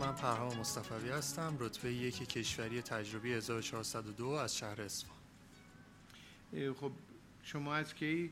پرهام 0.00 0.58
مصطفی 0.58 1.08
هستم 1.08 1.56
رتبه 1.60 1.92
یک 1.92 2.28
کشوری 2.28 2.82
تجربی 2.82 3.32
1402 3.32 4.26
از 4.26 4.56
شهر 4.56 4.82
اصفهان. 4.82 5.16
خب 6.80 6.92
شما 7.42 7.74
از 7.74 7.94
کی 7.94 8.30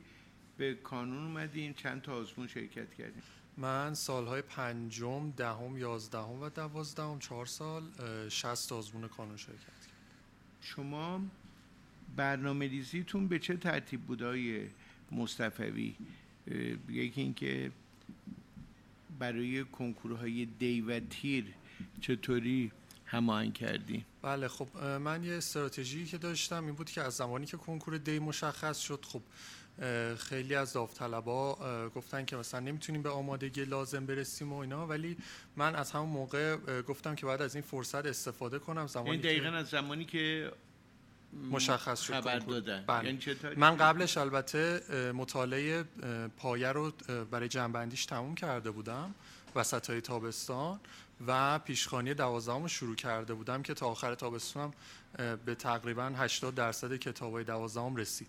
به 0.56 0.74
کانون 0.74 1.24
اومدین؟ 1.24 1.74
چند 1.74 2.02
تا 2.02 2.14
آزمون 2.14 2.46
شرکت 2.46 2.94
کردین؟ 2.94 3.22
من 3.56 3.94
سالهای 3.94 4.42
پنجم 4.42 5.30
دهم 5.30 5.78
یازدهم 5.78 6.42
و 6.42 6.48
دوازدهم 6.48 7.18
چهار 7.18 7.46
سال 7.46 7.82
شست 8.28 8.72
آزمون 8.72 9.08
کانون 9.08 9.36
شرکت 9.36 9.58
کردم. 9.58 9.94
شما 10.60 11.20
برنامه 12.16 12.68
ریزیتون 12.68 13.28
به 13.28 13.38
چه 13.38 13.56
ترتیب 13.56 14.00
بودای 14.00 14.68
مصطفی؟ 15.12 15.96
یکی 16.88 17.20
اینکه 17.20 17.72
برای 19.18 19.64
کنکورهای 19.64 20.46
دی 20.46 20.80
و 20.80 21.00
تیر 21.00 21.44
چطوری 22.00 22.72
هماهنگ 23.04 23.54
کردی؟ 23.54 24.04
بله 24.22 24.48
خب 24.48 24.78
من 24.78 25.24
یه 25.24 25.34
استراتژی 25.34 26.06
که 26.06 26.18
داشتم 26.18 26.66
این 26.66 26.74
بود 26.74 26.90
که 26.90 27.02
از 27.02 27.14
زمانی 27.14 27.46
که 27.46 27.56
کنکور 27.56 27.98
دی 27.98 28.18
مشخص 28.18 28.78
شد 28.78 29.04
خب 29.04 29.22
خیلی 30.16 30.54
از 30.54 30.72
داوطلبا 30.72 31.58
گفتن 31.94 32.24
که 32.24 32.36
مثلا 32.36 32.60
نمی‌تونیم 32.60 33.02
به 33.02 33.10
آمادگی 33.10 33.64
لازم 33.64 34.06
برسیم 34.06 34.52
و 34.52 34.56
اینا 34.56 34.86
ولی 34.86 35.16
من 35.56 35.74
از 35.74 35.90
همون 35.90 36.08
موقع 36.08 36.56
گفتم 36.82 37.14
که 37.14 37.26
بعد 37.26 37.42
از 37.42 37.54
این 37.54 37.64
فرصت 37.64 38.06
استفاده 38.06 38.58
کنم. 38.58 38.86
زمانی 38.86 39.10
این 39.10 39.20
دقیقا 39.20 39.48
از 39.48 39.68
زمانی 39.68 40.04
که 40.04 40.52
مشخص 41.50 42.00
شد. 42.00 42.12
خبر 42.14 42.38
دادن. 42.38 42.84
بله. 42.86 43.04
یعنی 43.04 43.20
من 43.56 43.76
قبلش 43.76 44.18
البته 44.18 44.80
مطالعه 45.12 45.84
پایه 46.36 46.68
رو 46.68 46.92
برای 47.30 47.48
جنبندیش 47.48 48.06
تموم 48.06 48.34
کرده 48.34 48.70
بودم 48.70 49.14
وسط 49.54 49.90
های 49.90 50.00
تابستان 50.00 50.80
و 51.26 51.58
پیشخانی 51.58 52.14
دوازدهم 52.14 52.62
رو 52.62 52.68
شروع 52.68 52.96
کرده 52.96 53.34
بودم 53.34 53.62
که 53.62 53.74
تا 53.74 53.86
آخر 53.86 54.14
تابستونم 54.14 54.72
به 55.44 55.54
تقریبا 55.54 56.12
80 56.16 56.54
درصد 56.54 56.96
کتابای 56.96 57.44
دوازدهم 57.44 57.96
رسید. 57.96 58.28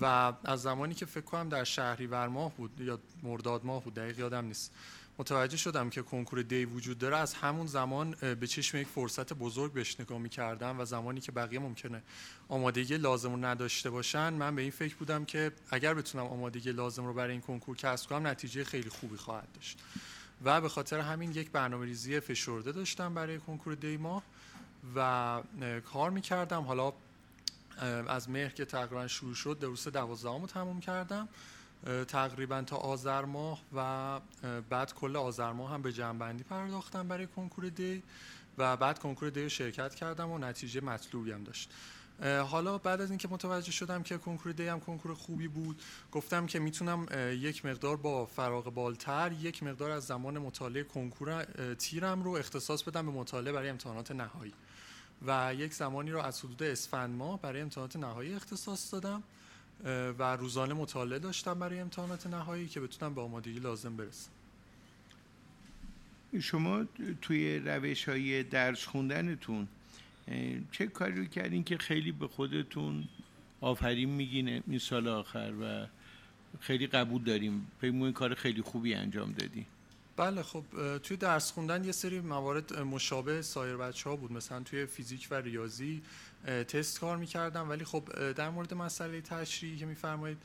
و 0.00 0.32
از 0.44 0.62
زمانی 0.62 0.94
که 0.94 1.06
فکر 1.06 1.24
کنم 1.24 1.48
در 1.48 1.64
شهریور 1.64 2.28
ماه 2.28 2.54
بود 2.56 2.80
یا 2.80 2.98
مرداد 3.22 3.64
ماه 3.64 3.84
بود 3.84 3.94
دقیق 3.94 4.18
یادم 4.18 4.44
نیست. 4.44 4.72
متوجه 5.20 5.56
شدم 5.56 5.90
که 5.90 6.02
کنکور 6.02 6.42
دی 6.42 6.64
وجود 6.64 6.98
داره. 6.98 7.16
از 7.16 7.34
همون 7.34 7.66
زمان 7.66 8.10
به 8.10 8.46
چشم 8.46 8.76
یک 8.76 8.86
فرصت 8.86 9.32
بزرگ 9.32 9.72
بهش 9.72 10.00
نگاه 10.00 10.28
کردم 10.28 10.80
و 10.80 10.84
زمانی 10.84 11.20
که 11.20 11.32
بقیه 11.32 11.58
ممکنه 11.58 12.02
آمادگی 12.48 12.96
لازم 12.96 13.30
رو 13.30 13.44
نداشته 13.44 13.90
باشن 13.90 14.32
من 14.32 14.56
به 14.56 14.62
این 14.62 14.70
فکر 14.70 14.94
بودم 14.94 15.24
که 15.24 15.52
اگر 15.70 15.94
بتونم 15.94 16.26
آمادگی 16.26 16.72
لازم 16.72 17.06
رو 17.06 17.14
برای 17.14 17.32
این 17.32 17.40
کنکور 17.40 17.76
کسب 17.76 18.08
کنم 18.08 18.26
نتیجه 18.26 18.64
خیلی 18.64 18.88
خوبی 18.88 19.16
خواهد 19.16 19.48
داشت. 19.54 19.78
و 20.44 20.60
به 20.60 20.68
خاطر 20.68 21.00
همین 21.00 21.32
یک 21.32 21.50
برنامه 21.50 21.86
ریزی 21.86 22.20
فشرده 22.20 22.72
داشتم 22.72 23.14
برای 23.14 23.38
کنکور 23.38 23.74
دی 23.74 23.96
ماه 23.96 24.22
و 24.96 25.42
کار 25.92 26.10
می‌کردم. 26.10 26.62
حالا 26.62 26.92
از 28.08 28.30
مهر 28.30 28.48
که 28.48 28.64
تقریبا 28.64 29.08
شروع 29.08 29.34
شد 29.34 29.58
دروس 29.60 29.88
دوازدهم 29.88 30.40
رو 30.40 30.46
تموم 30.46 30.80
کردم. 30.80 31.28
تقریبا 32.08 32.62
تا 32.62 32.76
آذر 32.76 33.24
ماه 33.24 33.60
و 33.76 34.20
بعد 34.70 34.94
کل 34.94 35.16
آذر 35.16 35.52
ماه 35.52 35.70
هم 35.70 35.82
به 35.82 35.92
جنبندی 35.92 36.42
پرداختم 36.42 37.08
برای 37.08 37.26
کنکور 37.26 37.68
دی 37.68 38.02
و 38.58 38.76
بعد 38.76 38.98
کنکور 38.98 39.30
دی 39.30 39.50
شرکت 39.50 39.94
کردم 39.94 40.30
و 40.30 40.38
نتیجه 40.38 40.80
مطلوبی 40.80 41.32
هم 41.32 41.44
داشت. 41.44 41.70
حالا 42.48 42.78
بعد 42.78 43.00
از 43.00 43.10
اینکه 43.10 43.28
متوجه 43.28 43.72
شدم 43.72 44.02
که 44.02 44.18
کنکور 44.18 44.52
دی 44.52 44.68
هم 44.68 44.80
کنکور 44.80 45.14
خوبی 45.14 45.48
بود 45.48 45.82
گفتم 46.12 46.46
که 46.46 46.58
می‌تونم 46.58 47.06
یک 47.32 47.66
مقدار 47.66 47.96
با 47.96 48.26
فراغ 48.26 48.74
بالتر 48.74 49.32
یک 49.32 49.62
مقدار 49.62 49.90
از 49.90 50.04
زمان 50.04 50.38
مطالعه 50.38 50.84
کنکور 50.84 51.44
تیرم 51.74 52.22
رو 52.22 52.30
اختصاص 52.30 52.82
بدم 52.82 53.06
به 53.06 53.12
مطالعه 53.12 53.52
برای 53.52 53.68
امتحانات 53.68 54.10
نهایی. 54.10 54.52
و 55.26 55.54
یک 55.54 55.74
زمانی 55.74 56.10
رو 56.10 56.20
از 56.20 56.40
حدود 56.40 56.62
اسفند 56.62 57.16
ماه 57.16 57.40
برای 57.40 57.60
امتحانات 57.60 57.96
نهایی 57.96 58.34
اختصاص 58.34 58.94
دادم. 58.94 59.22
و 60.18 60.36
روزانه 60.36 60.74
مطالعه 60.74 61.18
داشتم 61.18 61.58
برای 61.58 61.80
امتحانات 61.80 62.26
نهایی 62.26 62.68
که 62.68 62.80
بتونم 62.80 63.14
به 63.14 63.20
آمادگی 63.20 63.58
لازم 63.58 63.96
برسم. 63.96 64.30
شما 66.40 66.84
توی 67.22 67.58
روش 67.58 68.08
های 68.08 68.42
درس 68.42 68.86
خوندنتون 68.86 69.68
چه 70.72 70.86
کاری 70.86 71.16
رو 71.16 71.24
کردین 71.24 71.64
که 71.64 71.78
خیلی 71.78 72.12
به 72.12 72.28
خودتون 72.28 73.08
آفرین 73.60 74.10
میگین 74.10 74.48
این 74.48 74.78
سال 74.78 75.08
آخر 75.08 75.52
و 75.62 75.86
خیلی 76.60 76.86
قبول 76.86 77.24
داریم؟ 77.24 77.66
این 77.82 78.12
کار 78.12 78.34
خیلی 78.34 78.62
خوبی 78.62 78.94
انجام 78.94 79.32
دادی؟ 79.32 79.66
بله 80.20 80.42
خب 80.42 80.64
توی 80.98 81.16
درس 81.16 81.52
خوندن 81.52 81.84
یه 81.84 81.92
سری 81.92 82.20
موارد 82.20 82.78
مشابه 82.78 83.42
سایر 83.42 83.76
بچه 83.76 84.10
ها 84.10 84.16
بود. 84.16 84.32
مثلا 84.32 84.60
توی 84.62 84.86
فیزیک 84.86 85.28
و 85.30 85.34
ریاضی 85.34 86.02
تست 86.46 87.00
کار 87.00 87.16
می‌کردم. 87.16 87.70
ولی 87.70 87.84
خب 87.84 88.32
در 88.32 88.50
مورد 88.50 88.74
مسئله 88.74 89.20
تشریحی 89.20 89.76
که 89.76 89.86
میفرمایید 89.86 90.38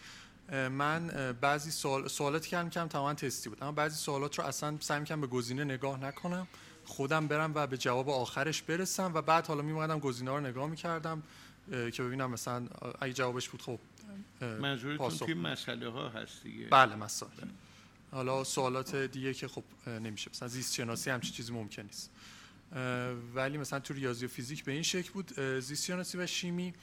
من 0.52 1.08
بعضی 1.41 1.72
سوال 1.72 2.08
سوالاتی 2.08 2.50
که 2.50 2.56
کردم 2.56 2.88
تماما 2.88 3.13
تستی 3.13 3.50
بود. 3.50 3.63
اما 3.63 3.72
بعضی 3.72 3.96
سوالات 3.96 4.39
رو 4.39 4.45
اصلا 4.45 4.77
سعی 4.80 5.00
می‌کردم 5.00 5.22
به 5.22 5.27
گزینه 5.27 5.63
نگاه 5.63 6.00
نکنم. 6.00 6.48
خودم 6.86 7.27
برم 7.27 7.51
و 7.56 7.68
به 7.68 7.77
جواب 7.77 8.10
آخرش 8.10 8.62
برسم 8.62 9.12
و 9.13 9.22
بعد 9.22 9.48
حالا 9.48 9.62
میومدم 9.62 10.00
گزینه 10.00 10.31
رو 10.31 10.39
نگاه 10.39 10.69
می‌کردم 10.69 11.24
که 11.69 12.04
ببینم 12.04 12.31
مثلا 12.31 12.68
اگه 13.01 13.13
جوابش 13.13 13.50
بود 13.50 13.62
خب 13.62 13.80
منظورتون 14.42 15.10
توی 15.10 15.33
مسئله 15.33 15.89
ها 15.89 16.10
هست 16.10 16.44
دیگه. 16.44 16.68
بله 16.68 16.95
مسئله 16.95 17.30
حالا 18.15 18.44
سوالات 18.44 18.95
دیگه 18.95 19.33
که 19.33 19.47
خب 19.47 19.63
نمیشه. 19.88 20.31
مثلا 20.33 20.47
زیست 20.47 20.73
شناسی 20.73 21.09
همچی 21.09 21.31
چیزی 21.31 21.53
ممکن 21.53 21.81
نیست. 21.81 22.12
ولی 23.35 23.57
مثلا 23.57 23.79
تو 23.79 23.94
ریاضی 23.94 24.25
و 24.25 24.27
فیزیک 24.27 24.63
به 24.63 24.71
این 24.71 24.81
شکل 24.81 25.12
بود 25.12 25.39
زیست 25.59 25.85
شناسی 25.85 26.17
و 26.17 26.27
شیمی 26.27 26.73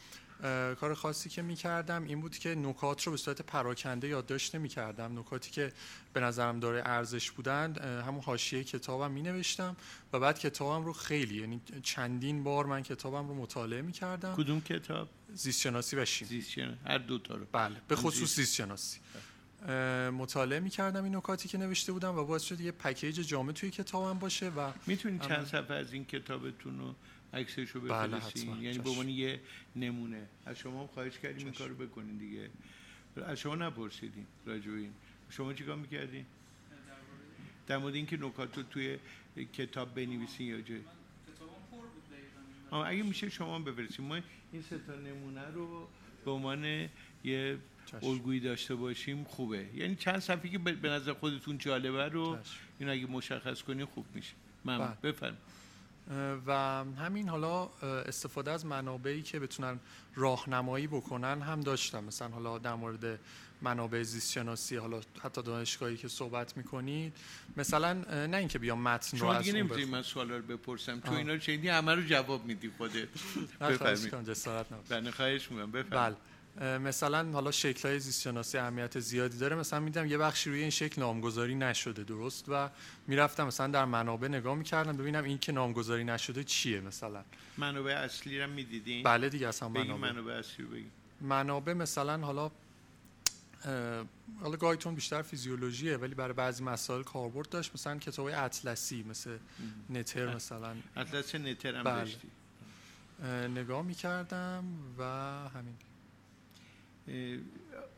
کار 0.81 0.95
خاصی 0.95 1.29
که 1.29 1.43
می‌کردم 1.43 2.05
این 2.05 2.21
بود 2.21 2.39
که 2.39 2.55
نکات 2.55 3.03
رو 3.03 3.13
به 3.13 3.19
صورت 3.19 3.43
پراکنده 3.43 4.09
یادداشت 4.09 4.55
نمی‌کردم. 4.55 5.19
نکاتی 5.19 5.51
که 5.51 5.73
به 6.13 6.21
نظرم 6.21 6.61
داره 6.61 6.83
ارزش 6.87 7.31
بودند 7.31 7.79
همون 7.79 8.21
حاشیه 8.21 8.65
کتابم 8.65 9.11
می 9.11 9.23
نوشتم 9.23 9.77
و 10.13 10.21
بعد 10.21 10.39
کتابم 10.39 10.85
رو 10.85 10.93
خیلی 10.93 11.41
یعنی 11.41 11.61
چندین 11.83 12.45
بار 12.45 12.67
من 12.67 12.83
کتابم 12.83 13.29
رو 13.29 13.35
مطالعه 13.35 13.83
می‌کردم. 13.83 14.35
کدوم 14.35 14.61
کتاب؟ 14.61 15.09
زیست 15.35 15.61
شناسی 15.61 15.97
و 15.97 16.05
شیمی. 16.05 16.29
زیست 16.29 16.51
شناسی 16.51 16.79
هر 16.87 16.99
دو 16.99 17.19
تا 17.19 17.35
رو. 17.35 17.47
بله 17.53 17.77
به 17.89 17.97
خصوص 17.97 18.37
زیست 18.37 18.55
شناسی 18.55 18.99
مطالعه 20.13 20.61
می‌کردم 20.61 21.05
این 21.05 21.17
نکاتی 21.17 21.49
که 21.49 21.59
نوشته 21.59 21.93
بودم 21.93 22.19
و 22.19 22.25
باعث 22.25 22.43
شد 22.43 22.61
یه 22.61 22.73
پکیج 22.73 23.21
جامع 23.21 23.53
توی 23.53 23.71
کتابم 23.71 24.19
باشه 24.19 24.49
و 24.49 24.73
می‌تونید 24.87 25.21
چند 25.21 25.47
صفحه 25.47 25.77
از 25.77 25.93
این 25.93 26.05
کتابتون 26.05 26.79
رو 26.79 26.95
عکسشو 27.35 27.81
بفرستین 27.81 28.55
بله 28.55 28.63
یعنی 28.63 28.79
به 28.79 28.91
عنوان 28.91 29.09
یه 29.09 29.41
نمونه. 29.77 30.27
از 30.47 30.59
شما 30.59 30.87
خواهش 30.87 31.19
کردیم 31.19 31.47
این 31.47 31.55
کارو 31.55 31.75
بکنین 31.75 32.17
دیگه. 32.17 32.51
از 33.27 33.39
شما 33.39 33.55
نپرسیدیم 33.55 34.27
راجع 34.47 34.71
این 34.71 34.93
شما 35.31 35.53
چیکار 35.53 35.77
می‌کردین 35.77 36.27
در 37.67 37.79
مورد 37.79 37.95
اینکه 37.95 38.17
نکات 38.17 38.57
رو 38.57 38.63
توی 38.63 38.99
کتاب 39.53 39.95
بنویسین 39.95 40.47
یا 40.47 40.61
جای 40.61 40.81
اگه 42.87 43.03
میشه 43.03 43.31
شما 43.31 43.59
بفرستید 43.59 44.01
ما 44.01 44.15
این 44.53 44.63
سه 44.63 44.79
تا 44.79 44.95
نمونه 44.95 45.51
رو 45.55 45.89
به 46.25 46.31
عنوان 46.31 46.89
یه 47.25 47.59
الگویی 48.03 48.41
داشته 48.41 48.75
باشیم 48.75 49.25
خوبه. 49.25 49.67
یعنی 49.75 49.95
چند 49.95 50.19
صفحه 50.19 50.49
که 50.49 50.59
به 50.59 50.89
نظر 50.89 51.13
خودتون 51.13 51.59
جالبه 51.59 52.09
رو 52.09 52.39
این 52.79 52.89
اگه 52.89 53.07
مشخص 53.07 53.63
کنین 53.63 53.87
خوب 53.87 54.07
میشه. 54.15 54.33
من 54.65 54.79
بله. 54.79 55.13
بفرم 55.13 55.37
و 56.47 56.53
همین 56.99 57.29
حالا 57.29 57.67
استفاده 57.83 58.51
از 58.51 58.67
منابعی 58.67 59.23
که 59.23 59.41
بتونن 59.41 59.81
راهنمایی 60.15 60.87
بکنن 60.87 61.43
هم 61.43 61.61
داشتم. 61.61 62.05
مثلا 62.05 62.29
حالا 62.29 62.59
در 62.59 62.75
مورد 62.75 63.19
منابع 63.63 64.03
زیست 64.03 64.33
شناسی 64.33 64.77
حالا 64.77 65.01
حتی 65.23 65.43
دانشگاهی 65.43 65.97
که 65.97 66.09
صحبت 66.09 66.57
می‌کنید. 66.57 67.13
مثلا 67.57 67.93
نه 68.27 68.37
اینکه 68.37 68.59
بیام 68.59 68.83
متن 68.83 69.19
رو 69.19 69.27
از 69.27 69.49
اون 69.49 69.85
من 69.85 70.03
سوالا 70.03 70.37
رو 70.37 70.43
بپرسم. 70.43 71.01
تو 71.01 71.13
اینا 71.13 71.39
چه 71.39 71.73
همه 71.73 71.95
رو 71.95 72.03
جواب 72.03 72.45
میدی 72.45 72.71
خودت. 72.79 73.09
بفرمایید. 73.61 74.29
نه 74.93 75.11
خواهش 75.11 75.51
می‌کنم. 75.51 75.73
بفرمایید. 75.73 75.91
بله. 75.91 76.32
مثلا 76.61 77.33
حالا 77.33 77.51
شکل 77.51 77.89
های 77.89 78.01
زیست 78.01 78.23
شناسی 78.23 78.59
اهمیت 78.59 79.01
زیادی 79.01 79.39
داره. 79.39 79.57
مثلا 79.57 79.81
میدم 79.81 80.07
یه 80.07 80.19
بخشی 80.19 80.51
روی 80.51 80.61
این 80.61 80.71
شکل 80.71 81.01
نامگذاری 81.01 81.55
نشده 81.55 82.05
درست؟ 82.05 82.45
و 82.49 82.71
می‌رفتم 83.07 83.47
مثلا 83.47 83.67
در 83.67 83.85
منابع 83.85 84.29
نگاه 84.29 84.55
می‌کردم 84.55 84.97
ببینم 84.97 85.25
این 85.25 85.39
که 85.39 85.53
نامگذاری 85.53 86.05
نشده 86.05 86.45
چیه 86.45 86.81
مثلا. 86.81 87.25
منابع 87.59 87.93
اصلی 87.93 88.41
رو 88.41 88.51
می‌دیدین؟ 88.51 89.03
بله 89.03 89.29
دیگه 89.29 89.49
اصلا 89.49 89.69
منابع. 89.69 90.13
منابع 90.13 90.33
اصلی 90.33 90.65
بگی 90.67 90.87
منابع 91.21 91.73
مثلا 91.73 92.19
حالا 92.19 92.51
حالا 94.41 94.57
گایتون 94.57 94.95
بیشتر 94.95 95.23
فیزیولوژیه 95.23 95.97
ولی 95.97 96.15
برای 96.15 96.33
بعضی 96.33 96.65
مسائل 96.65 97.03
کاربرد 97.03 97.49
داشت. 97.49 97.75
مثلا 97.75 97.99
کتاب 97.99 98.27
اطلسی 98.27 99.03
مثل 99.03 99.39
نتر 99.91 100.35
مثلا. 100.35 100.77
اطلس 100.97 101.35
نتر 101.35 101.77
هم 101.77 101.83
بله. 101.83 101.95
داشتی. 101.95 102.29
نگاه 103.61 103.83
می‌کردم 103.83 104.65
و 104.99 105.03
همین. 105.49 105.75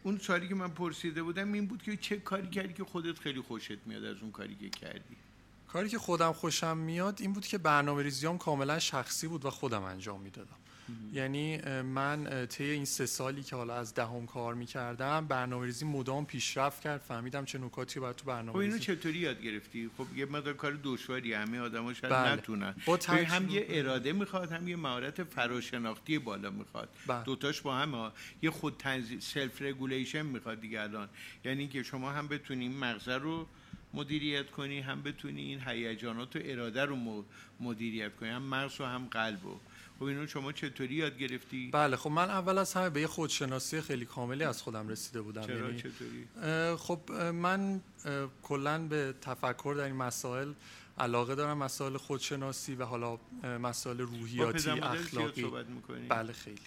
اون 0.02 0.18
سوالی 0.18 0.48
که 0.48 0.54
من 0.54 0.68
پرسیده 0.68 1.22
بودم 1.22 1.52
این 1.52 1.66
بود 1.66 1.82
که 1.82 1.96
چه 1.96 2.16
کاری 2.16 2.50
کردی 2.50 2.72
که 2.72 2.84
خودت 2.84 3.18
خیلی 3.18 3.40
خوشت 3.40 3.78
میاد 3.86 4.04
از 4.04 4.16
اون 4.22 4.30
کاری 4.30 4.54
که 4.54 4.70
کردی؟ 4.70 5.16
کاری 5.68 5.88
که 5.88 5.98
خودم 5.98 6.32
خوشم 6.32 6.76
میاد 6.76 7.20
این 7.20 7.32
بود 7.32 7.46
که 7.46 7.58
برنامه 7.58 8.02
ریزیام 8.02 8.38
کاملا 8.38 8.78
شخصی 8.78 9.26
بود 9.28 9.44
و 9.44 9.50
خودم 9.50 9.82
انجام 9.82 10.20
می‌دادم. 10.20 10.56
یعنی 11.12 11.58
من 11.82 12.46
طی 12.46 12.64
این 12.64 12.84
سه 12.84 13.06
سالی 13.06 13.42
که 13.42 13.56
حالا 13.56 13.74
از 13.74 13.94
دهم 13.94 14.26
کار 14.26 14.54
می‌کردم 14.54 15.26
برنامه 15.26 15.66
ریزی 15.66 15.84
مدام 15.84 16.26
پیشرفت 16.26 16.82
کرد 16.82 17.00
فهمیدم 17.00 17.44
چه 17.44 17.58
نکاتی 17.58 18.00
باید 18.00 18.16
تو 18.16 18.24
برنامه 18.24 18.52
خب 18.52 18.56
اینو 18.56 18.78
چطوری 18.78 19.18
یاد 19.18 19.42
گرفتی؟ 19.42 19.90
خب 19.98 20.06
یه 20.16 20.24
مقدار 20.24 20.54
کار 20.54 20.78
دشواری 20.82 21.32
همه 21.32 21.58
آدما 21.58 21.94
شاید 21.94 22.12
بله. 22.12 22.32
نتونن. 22.32 22.74
هم 23.26 23.48
یه 23.48 23.66
اراده 23.68 24.12
می‌خواد 24.12 24.52
هم 24.52 24.68
یه 24.68 24.76
مهارت 24.76 25.24
فراشناختی 25.24 26.18
بالا 26.18 26.50
می‌خواد. 26.50 26.88
بله. 27.06 27.24
دوتاش 27.24 27.60
با 27.60 27.76
هم 27.76 28.12
یه 28.42 28.50
خود 28.50 28.76
تنظیم 28.78 29.20
self 29.20 29.62
regulation 29.62 30.26
می‌خواد 30.26 30.60
دیگه 30.60 30.80
الان. 30.80 31.08
یعنی 31.44 31.68
که 31.68 31.82
شما 31.82 32.10
هم 32.10 32.28
بتونی 32.28 32.68
مغز 32.68 33.08
رو 33.08 33.46
مدیریت 33.94 34.50
کنی 34.50 34.80
هم 34.80 35.02
بتونی 35.02 35.42
این 35.42 35.60
هیجانات 35.66 36.36
و 36.36 36.38
اراده 36.42 36.84
رو 36.84 37.24
مدیریت 37.60 38.16
کنی. 38.16 38.28
هم 38.28 38.42
مغز 38.42 38.80
و 38.80 38.84
هم 38.84 39.06
قلب 39.10 39.40
رو 39.42 39.60
خب 39.98 40.04
اینو 40.04 40.26
شما 40.26 40.52
چطوری 40.52 40.94
یاد 40.94 41.18
گرفتی؟ 41.18 41.70
بله 41.72 41.96
خب 41.96 42.10
من 42.10 42.30
اول 42.30 42.58
از 42.58 42.74
همه 42.74 42.90
به 42.90 43.00
یه 43.00 43.06
خودشناسی 43.06 43.80
خیلی 43.80 44.04
کاملی 44.04 44.44
از 44.44 44.62
خودم 44.62 44.88
رسیده 44.88 45.22
بودم. 45.22 45.42
چرا؟ 45.42 45.56
یعنی 45.56 45.82
چطوری؟ 45.82 46.26
خب 46.76 47.12
من 47.12 47.80
کلا 48.42 48.78
به 48.78 49.14
تفکر 49.20 49.74
در 49.78 49.84
این 49.84 49.96
مسائل 49.96 50.52
علاقه 50.98 51.34
دارم 51.34 51.58
مسائل 51.58 51.96
خودشناسی 51.96 52.74
و 52.74 52.84
حالا 52.84 53.18
مسائل 53.62 53.98
روحیاتی 53.98 54.70
اخلاقی. 54.70 55.46
بله 56.08 56.32
خیلی. 56.32 56.58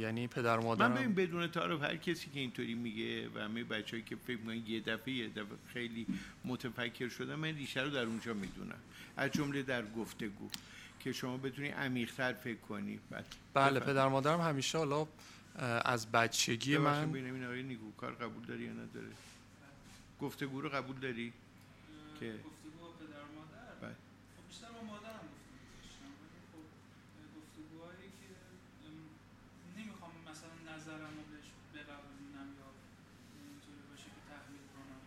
یعنی 0.00 0.26
پدر 0.26 0.58
و 0.58 0.62
مادرم 0.62 0.92
من 0.92 0.96
ببین 0.96 1.14
بدون 1.14 1.46
تعارف 1.46 1.82
هر 1.82 1.96
کسی 1.96 2.30
که 2.34 2.40
اینطوری 2.40 2.74
میگه 2.74 3.28
و 3.28 3.38
همه 3.38 3.64
بچه‌ای 3.64 4.02
که 4.02 4.16
فکر 4.16 4.38
می‌کنن 4.38 4.66
یه 4.66 4.80
دفعه 4.80 5.14
یه 5.14 5.28
دفعه 5.28 5.44
خیلی 5.72 6.06
متفکر 6.44 7.08
شدن 7.08 7.34
من 7.34 7.48
ریشه 7.48 7.80
رو 7.82 7.90
در 7.90 8.04
اونجا 8.04 8.34
می‌دونم. 8.34 8.78
از 9.16 9.30
جمله 9.30 9.62
در 9.62 9.82
گفتگو. 9.86 10.48
که 11.00 11.12
شما 11.12 11.36
بتونی 11.36 11.68
عمیق‌تر 11.68 12.32
فکر 12.32 12.58
کنی. 12.58 13.00
بله, 13.10 13.24
بله 13.54 13.80
پدر 13.80 14.08
مادرم 14.08 14.40
همیشه 14.40 14.78
حالا 14.78 15.06
از 15.84 16.12
بچگی 16.12 16.78
من 16.78 17.10
ببینم 17.10 17.34
این 17.34 17.44
آقای 17.44 17.78
کار 17.96 18.12
قبول 18.12 18.44
داری 18.44 18.64
یا 18.64 18.72
نداره؟ 18.72 19.08
گفتگو 20.20 20.60
رو 20.60 20.68
قبول 20.68 20.96
داری؟ 20.96 21.32
که 22.20 22.32
گفتگو 22.32 22.70
با 22.80 22.88
پدر 23.00 23.24
مادر 23.36 23.74
بله 23.82 23.96
خب 24.36 24.48
بیشتر 24.48 24.70
با 24.76 24.82
مادرم 24.92 25.26
گفتگو 25.32 26.20
خب 26.52 26.64
گفتگوهایی 27.36 28.10
که 28.20 28.28
نمی‌خوام 29.78 30.12
مثلا 30.30 30.54
نظرم 30.74 31.12
رو 31.18 31.24
بهش 31.30 31.48
بقبولونم 31.74 32.48
یا 32.58 32.68
اینطوری 33.46 33.82
باشه 33.90 34.08
که 34.14 34.20
تحلیل 34.30 34.64
کنم 34.74 35.00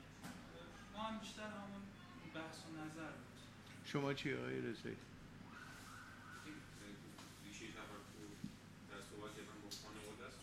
همون 9.86 10.16
بحث 10.20 10.34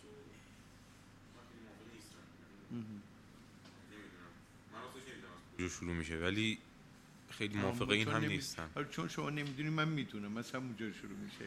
و 5.58 5.62
رسایی 5.62 5.70
شروع 5.70 5.94
میشه 5.94 6.16
ولی 6.16 6.58
خیلی 7.30 7.58
موافقه 7.58 7.94
این 7.94 8.08
هم 8.08 8.24
نیستم. 8.24 8.70
آره، 8.74 8.88
چون 8.88 9.08
شما 9.08 9.30
نمی‌دونی 9.30 9.68
من 9.68 9.88
می‌دونم 9.88 10.32
مثلا 10.32 10.60
اونجا 10.60 10.92
شروع 10.92 11.18
میشه. 11.24 11.44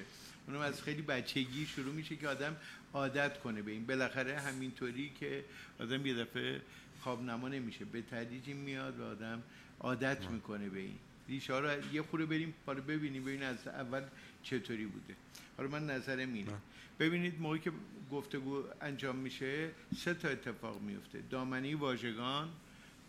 اونم 0.47 0.59
از 0.59 0.81
خیلی 0.81 1.01
بچگی 1.01 1.65
شروع 1.65 1.94
میشه 1.94 2.15
که 2.15 2.27
آدم 2.27 2.56
عادت 2.94 3.39
کنه 3.39 3.62
به 3.62 3.71
این. 3.71 3.85
بالاخره 3.85 4.39
همینطوری 4.39 5.12
که 5.19 5.45
آدم 5.80 6.06
یه 6.06 6.13
دفعه 6.13 6.62
خواب 7.01 7.24
نما 7.24 7.50
نمیشه. 7.50 7.85
به 7.85 8.01
تدریج 8.01 8.50
میاد 8.50 9.00
و 9.00 9.03
آدم 9.03 9.44
عادت 9.80 10.25
می‌کنه 10.25 10.69
به 10.69 10.80
این. 10.80 10.97
ریشه 11.30 11.59
رو 11.59 11.94
یه 11.94 12.02
خوره 12.02 12.25
بریم 12.25 12.54
حالا 12.66 12.81
ببینیم. 12.81 13.23
ببینیم 13.23 13.47
از 13.47 13.68
اول 13.68 14.04
چطوری 14.44 14.85
بوده؟ 14.85 15.16
حالا 15.57 15.69
من 15.69 15.85
نظرم 15.85 16.33
اینه. 16.33 16.52
ببینید 17.00 17.42
موقعی 17.42 17.59
که 17.59 17.71
گفتگو 18.12 18.64
انجام 18.81 19.16
میشه 19.16 19.71
سه 19.97 20.14
تا 20.14 20.30
اتفاق 20.30 20.81
میفته. 20.81 21.23
دامنی 21.30 21.73
واژگان 21.73 22.50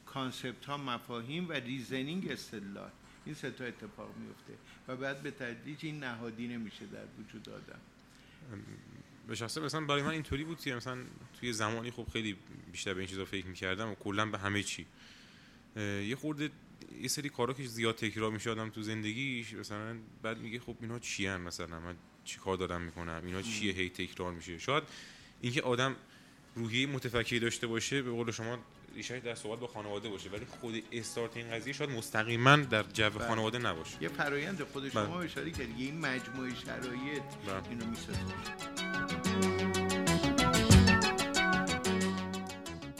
concept 0.06 0.64
ها 0.64 0.76
مفاهیم 0.76 1.48
و 1.48 1.52
reasoning 1.52 2.30
استدلال 2.30 2.90
این 3.24 3.34
سه 3.34 3.50
تا 3.50 3.64
اتفاق 3.64 4.16
میفته 4.16 4.52
و 4.88 4.96
بعد 4.96 5.22
به 5.22 5.30
تدریج 5.30 5.78
این 5.82 6.04
نهادینه 6.04 6.58
میشه 6.58 6.86
در 6.86 7.04
وجود 7.18 7.48
آدم. 7.48 7.78
به 9.28 9.34
شخصه 9.34 9.60
مثلا 9.60 9.80
برای 9.80 10.02
من 10.02 10.10
اینطوری 10.10 10.44
بود 10.44 10.60
که 10.60 10.74
مثلا 10.74 10.98
توی 11.40 11.52
زمانی 11.52 11.90
خب 11.90 12.06
خیلی 12.12 12.36
بیشتر 12.72 12.94
به 12.94 13.00
این 13.00 13.08
چیزا 13.08 13.24
فکر 13.24 13.46
می‌کردم 13.46 13.88
و 13.88 13.94
کلا 13.94 14.26
به 14.26 14.38
همه 14.38 14.62
چی. 14.62 14.86
یه 15.76 16.16
خورده 16.16 16.50
یه 17.02 17.08
سری 17.08 17.28
کارا 17.28 17.54
که 17.54 17.64
زیاد 17.64 17.94
تکرار 17.94 18.30
میشه 18.30 18.50
آدم 18.50 18.70
تو 18.70 18.82
زندگیش 18.82 19.54
مثلا 19.54 19.96
بعد 20.22 20.38
میگه 20.38 20.60
خب 20.60 20.76
اینا 20.80 20.98
چی 20.98 21.26
هم 21.26 21.40
مثلا؟ 21.40 21.80
من 21.80 21.94
چی 22.24 22.38
کار 22.38 22.56
دارم 22.56 22.82
می‌کنم؟ 22.82 23.22
اینا 23.26 23.42
چیه؟ 23.42 23.72
هی 23.72 23.88
تکرار 23.88 24.32
میشه. 24.32 24.58
شاید 24.58 24.84
اینکه 25.40 25.62
آدم 25.62 25.96
روحی 26.56 26.86
متفکری 26.86 27.40
داشته 27.40 27.66
باشه 27.66 28.02
به 28.02 28.10
قول 28.10 28.30
شما 28.30 28.58
ریشه 28.94 29.20
در 29.20 29.34
صحبت 29.34 29.60
با 29.60 29.66
خانواده 29.66 30.08
باشه 30.08 30.30
ولی 30.30 30.44
خود 30.60 30.82
استارت 30.92 31.36
این 31.36 31.50
قضیه 31.50 31.72
شاید 31.72 31.90
مستقیما 31.90 32.56
در 32.56 32.82
جو 32.82 33.10
بله. 33.10 33.28
خانواده 33.28 33.58
نباشه. 33.58 34.02
یه 34.02 34.08
فرایند 34.08 34.62
خود 34.62 34.88
شما 34.88 35.06
بله. 35.06 35.16
اشاره 35.16 35.50
کردید 35.50 35.74
این 35.78 35.98
مجموعه 35.98 36.54
شرایط 36.54 37.22
بله. 37.46 37.68
اینو 37.70 37.86
می‌سازه. 37.86 39.53